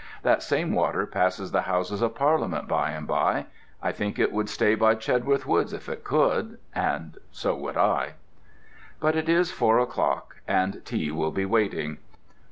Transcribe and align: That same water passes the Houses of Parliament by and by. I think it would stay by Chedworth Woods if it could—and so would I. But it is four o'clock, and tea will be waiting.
That 0.23 0.41
same 0.41 0.73
water 0.73 1.05
passes 1.05 1.51
the 1.51 1.61
Houses 1.61 2.01
of 2.01 2.15
Parliament 2.15 2.67
by 2.67 2.89
and 2.89 3.05
by. 3.05 3.45
I 3.83 3.91
think 3.91 4.17
it 4.17 4.31
would 4.31 4.49
stay 4.49 4.73
by 4.73 4.95
Chedworth 4.95 5.45
Woods 5.45 5.73
if 5.73 5.87
it 5.87 6.03
could—and 6.03 7.19
so 7.31 7.53
would 7.55 7.77
I. 7.77 8.13
But 8.99 9.15
it 9.15 9.29
is 9.29 9.51
four 9.51 9.77
o'clock, 9.77 10.37
and 10.47 10.83
tea 10.85 11.11
will 11.11 11.29
be 11.29 11.45
waiting. 11.45 11.99